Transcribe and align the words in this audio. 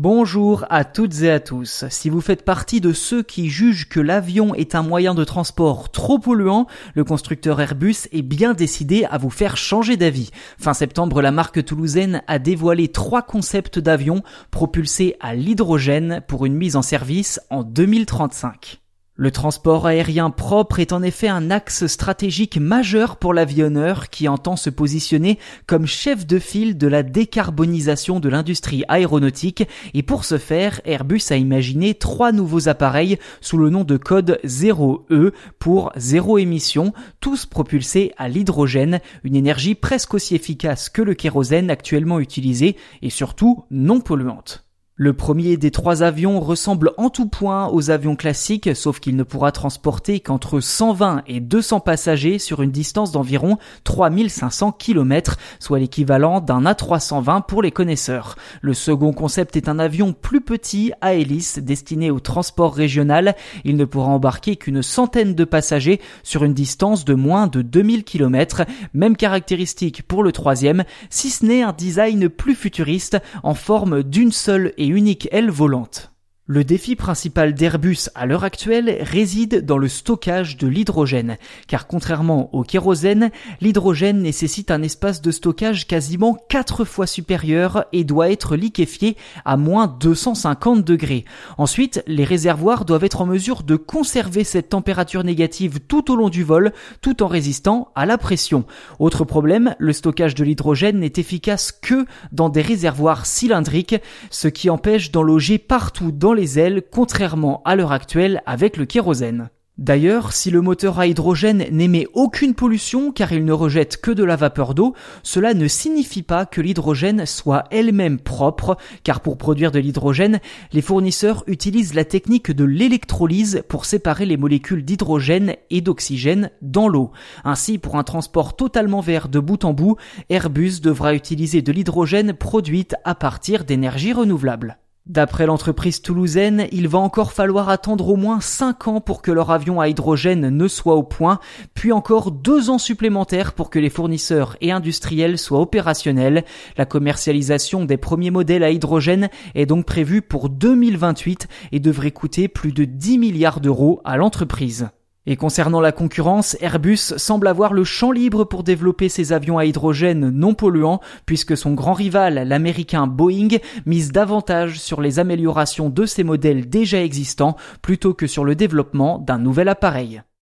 Bonjour 0.00 0.64
à 0.70 0.84
toutes 0.84 1.22
et 1.22 1.30
à 1.32 1.40
tous. 1.40 1.84
Si 1.90 2.08
vous 2.08 2.20
faites 2.20 2.44
partie 2.44 2.80
de 2.80 2.92
ceux 2.92 3.24
qui 3.24 3.50
jugent 3.50 3.88
que 3.88 3.98
l'avion 3.98 4.54
est 4.54 4.76
un 4.76 4.84
moyen 4.84 5.12
de 5.12 5.24
transport 5.24 5.90
trop 5.90 6.20
polluant, 6.20 6.68
le 6.94 7.02
constructeur 7.02 7.60
Airbus 7.60 8.06
est 8.12 8.22
bien 8.22 8.54
décidé 8.54 9.06
à 9.10 9.18
vous 9.18 9.28
faire 9.28 9.56
changer 9.56 9.96
d'avis. 9.96 10.30
Fin 10.56 10.72
septembre, 10.72 11.20
la 11.20 11.32
marque 11.32 11.64
toulousaine 11.64 12.22
a 12.28 12.38
dévoilé 12.38 12.86
trois 12.86 13.22
concepts 13.22 13.80
d'avions 13.80 14.22
propulsés 14.52 15.16
à 15.18 15.34
l'hydrogène 15.34 16.22
pour 16.28 16.46
une 16.46 16.54
mise 16.54 16.76
en 16.76 16.82
service 16.82 17.40
en 17.50 17.64
2035. 17.64 18.78
Le 19.20 19.32
transport 19.32 19.88
aérien 19.88 20.30
propre 20.30 20.78
est 20.78 20.92
en 20.92 21.02
effet 21.02 21.26
un 21.26 21.50
axe 21.50 21.88
stratégique 21.88 22.56
majeur 22.56 23.16
pour 23.16 23.34
l'avionneur 23.34 24.10
qui 24.10 24.28
entend 24.28 24.54
se 24.54 24.70
positionner 24.70 25.40
comme 25.66 25.86
chef 25.86 26.24
de 26.24 26.38
file 26.38 26.78
de 26.78 26.86
la 26.86 27.02
décarbonisation 27.02 28.20
de 28.20 28.28
l'industrie 28.28 28.84
aéronautique 28.86 29.66
et 29.92 30.04
pour 30.04 30.24
ce 30.24 30.38
faire, 30.38 30.80
Airbus 30.84 31.22
a 31.30 31.36
imaginé 31.36 31.94
trois 31.94 32.30
nouveaux 32.30 32.68
appareils 32.68 33.18
sous 33.40 33.58
le 33.58 33.70
nom 33.70 33.82
de 33.82 33.96
code 33.96 34.38
0E 34.44 35.32
pour 35.58 35.90
zéro 35.96 36.38
émission, 36.38 36.92
tous 37.18 37.44
propulsés 37.44 38.12
à 38.18 38.28
l'hydrogène, 38.28 39.00
une 39.24 39.34
énergie 39.34 39.74
presque 39.74 40.14
aussi 40.14 40.36
efficace 40.36 40.88
que 40.90 41.02
le 41.02 41.14
kérosène 41.14 41.72
actuellement 41.72 42.20
utilisé 42.20 42.76
et 43.02 43.10
surtout 43.10 43.64
non 43.72 43.98
polluante. 43.98 44.67
Le 45.00 45.12
premier 45.12 45.56
des 45.56 45.70
trois 45.70 46.02
avions 46.02 46.40
ressemble 46.40 46.90
en 46.96 47.08
tout 47.08 47.28
point 47.28 47.68
aux 47.68 47.90
avions 47.90 48.16
classiques, 48.16 48.74
sauf 48.74 48.98
qu'il 48.98 49.14
ne 49.14 49.22
pourra 49.22 49.52
transporter 49.52 50.18
qu'entre 50.18 50.58
120 50.58 51.22
et 51.28 51.38
200 51.38 51.78
passagers 51.78 52.40
sur 52.40 52.62
une 52.62 52.72
distance 52.72 53.12
d'environ 53.12 53.58
3500 53.84 54.72
km, 54.72 55.36
soit 55.60 55.78
l'équivalent 55.78 56.40
d'un 56.40 56.62
A320 56.62 57.46
pour 57.46 57.62
les 57.62 57.70
connaisseurs. 57.70 58.34
Le 58.60 58.74
second 58.74 59.12
concept 59.12 59.54
est 59.56 59.68
un 59.68 59.78
avion 59.78 60.12
plus 60.12 60.40
petit 60.40 60.90
à 61.00 61.14
hélice 61.14 61.60
destiné 61.60 62.10
au 62.10 62.18
transport 62.18 62.74
régional. 62.74 63.36
Il 63.62 63.76
ne 63.76 63.84
pourra 63.84 64.08
embarquer 64.08 64.56
qu'une 64.56 64.82
centaine 64.82 65.36
de 65.36 65.44
passagers 65.44 66.00
sur 66.24 66.42
une 66.42 66.54
distance 66.54 67.04
de 67.04 67.14
moins 67.14 67.46
de 67.46 67.62
2000 67.62 68.02
km. 68.02 68.62
Même 68.94 69.16
caractéristique 69.16 70.02
pour 70.02 70.24
le 70.24 70.32
troisième, 70.32 70.82
si 71.08 71.30
ce 71.30 71.46
n'est 71.46 71.62
un 71.62 71.72
design 71.72 72.28
plus 72.28 72.56
futuriste 72.56 73.18
en 73.44 73.54
forme 73.54 74.02
d'une 74.02 74.32
seule 74.32 74.72
et 74.76 74.87
unique 74.92 75.28
aile 75.32 75.50
volante. 75.50 76.07
Le 76.50 76.64
défi 76.64 76.96
principal 76.96 77.52
d'Airbus 77.52 78.08
à 78.14 78.24
l'heure 78.24 78.42
actuelle 78.42 78.96
réside 79.02 79.66
dans 79.66 79.76
le 79.76 79.86
stockage 79.86 80.56
de 80.56 80.66
l'hydrogène, 80.66 81.36
car 81.66 81.86
contrairement 81.86 82.48
au 82.54 82.62
kérosène, 82.62 83.30
l'hydrogène 83.60 84.22
nécessite 84.22 84.70
un 84.70 84.80
espace 84.80 85.20
de 85.20 85.30
stockage 85.30 85.86
quasiment 85.86 86.38
4 86.48 86.86
fois 86.86 87.06
supérieur 87.06 87.84
et 87.92 88.02
doit 88.02 88.30
être 88.30 88.56
liquéfié 88.56 89.18
à 89.44 89.58
moins 89.58 89.94
250 90.00 90.82
degrés. 90.82 91.26
Ensuite, 91.58 92.02
les 92.06 92.24
réservoirs 92.24 92.86
doivent 92.86 93.04
être 93.04 93.20
en 93.20 93.26
mesure 93.26 93.62
de 93.62 93.76
conserver 93.76 94.42
cette 94.42 94.70
température 94.70 95.24
négative 95.24 95.80
tout 95.86 96.10
au 96.10 96.16
long 96.16 96.30
du 96.30 96.44
vol, 96.44 96.72
tout 97.02 97.22
en 97.22 97.26
résistant 97.26 97.92
à 97.94 98.06
la 98.06 98.16
pression. 98.16 98.64
Autre 98.98 99.26
problème, 99.26 99.74
le 99.78 99.92
stockage 99.92 100.34
de 100.34 100.44
l'hydrogène 100.44 101.00
n'est 101.00 101.12
efficace 101.16 101.72
que 101.72 102.06
dans 102.32 102.48
des 102.48 102.62
réservoirs 102.62 103.26
cylindriques, 103.26 103.96
ce 104.30 104.48
qui 104.48 104.70
empêche 104.70 105.12
d'en 105.12 105.22
loger 105.22 105.58
partout 105.58 106.10
dans 106.10 106.37
les 106.38 106.58
ailes, 106.58 106.82
contrairement 106.90 107.62
à 107.64 107.74
l'heure 107.74 107.92
actuelle 107.92 108.42
avec 108.46 108.76
le 108.76 108.86
kérosène. 108.86 109.50
D'ailleurs, 109.78 110.32
si 110.32 110.50
le 110.50 110.60
moteur 110.60 110.98
à 110.98 111.06
hydrogène 111.06 111.64
n'émet 111.70 112.08
aucune 112.12 112.54
pollution 112.54 113.12
car 113.12 113.32
il 113.32 113.44
ne 113.44 113.52
rejette 113.52 114.00
que 114.00 114.10
de 114.10 114.24
la 114.24 114.34
vapeur 114.34 114.74
d'eau, 114.74 114.94
cela 115.22 115.54
ne 115.54 115.68
signifie 115.68 116.24
pas 116.24 116.46
que 116.46 116.60
l'hydrogène 116.60 117.26
soit 117.26 117.62
elle-même 117.70 118.18
propre, 118.18 118.76
car 119.04 119.20
pour 119.20 119.38
produire 119.38 119.70
de 119.70 119.78
l'hydrogène, 119.78 120.40
les 120.72 120.82
fournisseurs 120.82 121.44
utilisent 121.46 121.94
la 121.94 122.04
technique 122.04 122.50
de 122.50 122.64
l'électrolyse 122.64 123.62
pour 123.68 123.84
séparer 123.84 124.26
les 124.26 124.36
molécules 124.36 124.84
d'hydrogène 124.84 125.54
et 125.70 125.80
d'oxygène 125.80 126.50
dans 126.60 126.88
l'eau. 126.88 127.12
Ainsi, 127.44 127.78
pour 127.78 127.94
un 127.96 128.04
transport 128.04 128.56
totalement 128.56 129.00
vert 129.00 129.28
de 129.28 129.38
bout 129.38 129.64
en 129.64 129.74
bout, 129.74 129.96
Airbus 130.28 130.80
devra 130.80 131.14
utiliser 131.14 131.62
de 131.62 131.70
l'hydrogène 131.70 132.32
produite 132.32 132.96
à 133.04 133.14
partir 133.14 133.64
d'énergies 133.64 134.12
renouvelables. 134.12 134.78
D'après 135.08 135.46
l'entreprise 135.46 136.02
toulousaine, 136.02 136.66
il 136.70 136.86
va 136.86 136.98
encore 136.98 137.32
falloir 137.32 137.70
attendre 137.70 138.10
au 138.10 138.16
moins 138.16 138.42
5 138.42 138.88
ans 138.88 139.00
pour 139.00 139.22
que 139.22 139.30
leur 139.30 139.50
avion 139.50 139.80
à 139.80 139.88
hydrogène 139.88 140.50
ne 140.50 140.68
soit 140.68 140.96
au 140.96 141.02
point, 141.02 141.40
puis 141.72 141.92
encore 141.92 142.30
2 142.30 142.68
ans 142.68 142.76
supplémentaires 142.76 143.54
pour 143.54 143.70
que 143.70 143.78
les 143.78 143.88
fournisseurs 143.88 144.58
et 144.60 144.70
industriels 144.70 145.38
soient 145.38 145.62
opérationnels. 145.62 146.44
La 146.76 146.84
commercialisation 146.84 147.86
des 147.86 147.96
premiers 147.96 148.30
modèles 148.30 148.64
à 148.64 148.70
hydrogène 148.70 149.30
est 149.54 149.64
donc 149.64 149.86
prévue 149.86 150.20
pour 150.20 150.50
2028 150.50 151.48
et 151.72 151.80
devrait 151.80 152.10
coûter 152.10 152.46
plus 152.46 152.72
de 152.72 152.84
10 152.84 153.16
milliards 153.16 153.60
d'euros 153.60 154.02
à 154.04 154.18
l'entreprise. 154.18 154.90
Et 155.30 155.36
concernant 155.36 155.82
la 155.82 155.92
concurrence, 155.92 156.56
Airbus 156.62 156.96
semble 156.96 157.48
avoir 157.48 157.74
le 157.74 157.84
champ 157.84 158.12
libre 158.12 158.44
pour 158.44 158.62
développer 158.62 159.10
ses 159.10 159.34
avions 159.34 159.58
à 159.58 159.66
hydrogène 159.66 160.30
non 160.30 160.54
polluants, 160.54 161.02
puisque 161.26 161.54
son 161.54 161.74
grand 161.74 161.92
rival, 161.92 162.48
l'américain 162.48 163.06
Boeing, 163.06 163.58
mise 163.84 164.10
davantage 164.10 164.80
sur 164.80 165.02
les 165.02 165.18
améliorations 165.18 165.90
de 165.90 166.06
ses 166.06 166.24
modèles 166.24 166.70
déjà 166.70 167.02
existants 167.02 167.56
plutôt 167.82 168.14
que 168.14 168.26
sur 168.26 168.46
le 168.46 168.54
développement 168.54 169.18
d'un 169.18 169.36
nouvel 169.36 169.68
appareil. 169.68 170.22